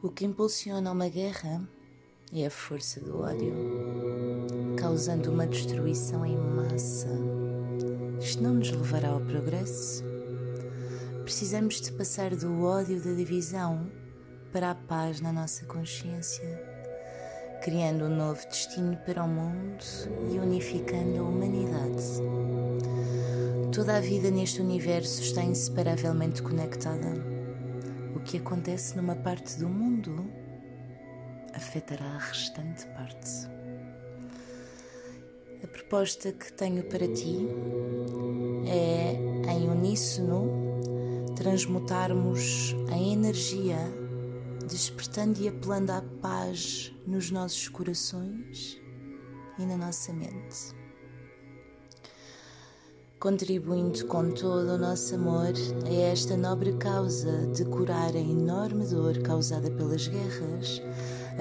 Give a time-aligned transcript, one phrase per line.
[0.00, 1.60] O que impulsiona uma guerra
[2.32, 3.52] é a força do ódio,
[4.76, 7.08] causando uma destruição em massa.
[8.20, 10.04] Isto não nos levará ao progresso.
[11.24, 13.90] Precisamos de passar do ódio da divisão
[14.52, 16.46] para a paz na nossa consciência,
[17.64, 19.84] criando um novo destino para o mundo
[20.32, 22.04] e unificando a humanidade.
[23.74, 27.37] Toda a vida neste universo está inseparavelmente conectada
[28.14, 30.30] o que acontece numa parte do mundo
[31.54, 33.48] afetará a restante parte.
[35.62, 37.48] A proposta que tenho para ti
[38.66, 39.14] é,
[39.52, 40.80] em uníssono,
[41.36, 43.78] transmutarmos a energia,
[44.68, 48.80] despertando e apelando à paz nos nossos corações
[49.58, 50.78] e na nossa mente
[53.18, 55.52] contribuindo com todo o nosso amor
[55.84, 60.80] a esta nobre causa de curar a enorme dor causada pelas guerras,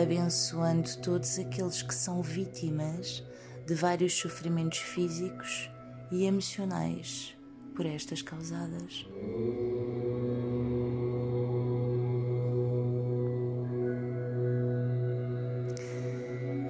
[0.00, 3.22] abençoando todos aqueles que são vítimas
[3.66, 5.70] de vários sofrimentos físicos
[6.10, 7.36] e emocionais
[7.74, 9.06] por estas causadas.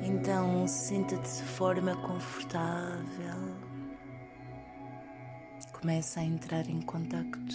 [0.03, 3.66] Então, senta-te de forma confortável
[5.81, 7.55] Começa a entrar em contacto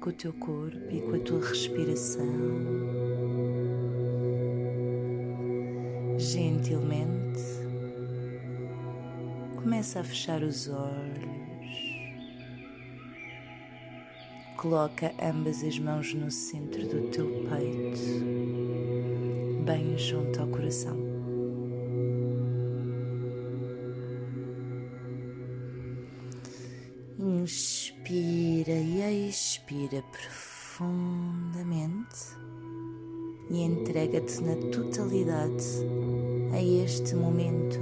[0.00, 2.26] com o teu corpo e com a tua respiração.
[6.16, 7.42] Gentilmente,
[9.56, 11.28] começa a fechar os olhos.
[14.56, 18.24] Coloca ambas as mãos no centro do teu peito,
[19.66, 21.17] bem junto ao coração.
[27.48, 32.36] Inspira e expira profundamente
[33.48, 35.64] e entrega-te na totalidade
[36.52, 37.78] a este momento,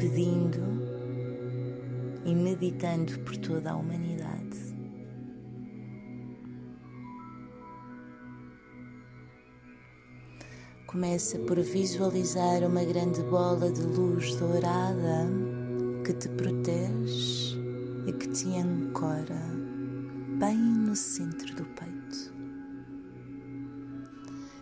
[0.00, 0.58] pedindo
[2.24, 4.58] e meditando por toda a humanidade.
[10.88, 15.28] Começa por visualizar uma grande bola de luz dourada
[16.04, 17.67] que te protege
[18.08, 19.38] e que te ancora
[20.38, 22.32] bem no centro do peito.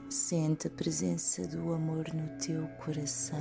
[0.08, 3.38] Sente a presença do amor no teu coração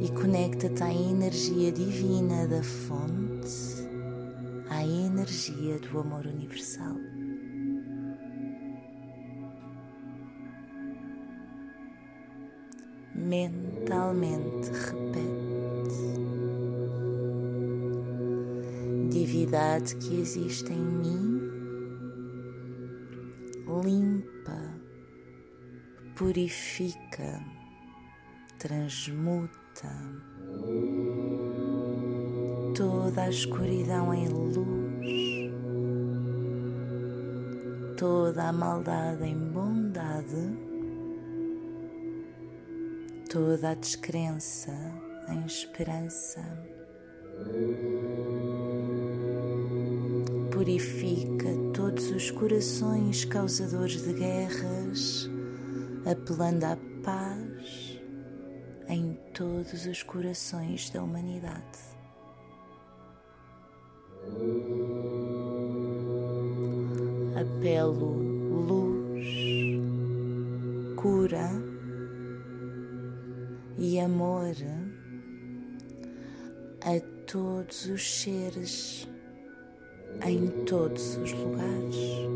[0.00, 3.88] e conecta-te à energia divina da fonte,
[4.70, 6.94] à energia do amor universal.
[13.12, 15.35] Mentalmente repete
[19.36, 21.40] divindade que existe em mim
[23.84, 24.58] limpa,
[26.16, 27.44] purifica,
[28.58, 29.92] transmuta
[32.74, 35.52] toda a escuridão em luz,
[37.98, 40.56] toda a maldade em bondade,
[43.30, 44.72] toda a descrença
[45.28, 46.40] em esperança
[50.66, 55.30] purifica todos os corações causadores de guerras,
[56.04, 58.00] apelando à paz
[58.88, 61.78] em todos os corações da humanidade.
[67.40, 68.16] Apelo
[68.66, 69.24] luz,
[70.96, 71.48] cura
[73.78, 74.56] e amor
[76.80, 79.06] a todos os seres
[80.24, 82.26] em todos os lugares.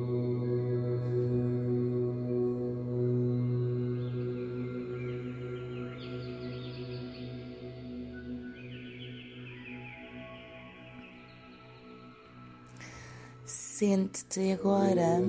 [13.46, 15.22] Sente-te agora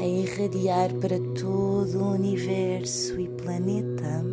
[0.00, 4.24] a irradiar para todo o universo e planeta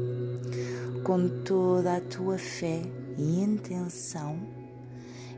[1.04, 2.81] com toda a tua fé
[3.18, 4.55] e intenção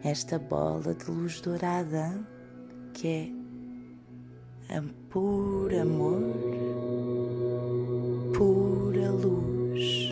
[0.03, 2.25] esta bola de luz dourada
[2.93, 3.33] que
[4.69, 6.21] é puro amor,
[8.35, 10.11] pura luz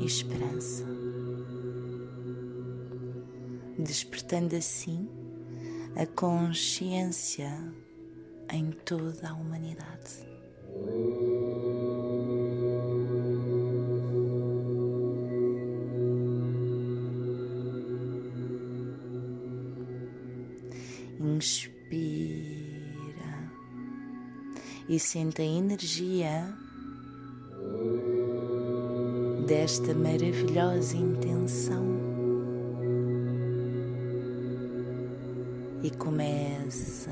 [0.00, 0.84] e esperança,
[3.78, 5.08] despertando assim
[5.96, 7.50] a consciência
[8.50, 10.26] em toda a humanidade.
[21.20, 22.72] Inspira
[24.88, 26.56] e sente a energia
[29.46, 31.92] desta maravilhosa intenção
[35.82, 37.10] e começa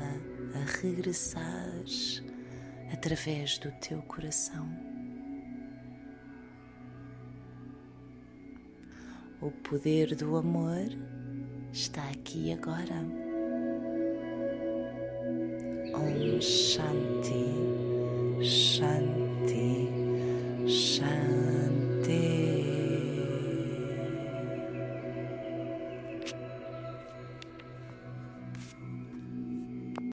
[0.55, 1.83] a regressar
[2.91, 4.67] através do teu coração.
[9.41, 10.85] O poder do amor
[11.73, 13.30] está aqui agora.
[16.01, 17.45] Om Shanti,
[18.41, 19.90] Shanti.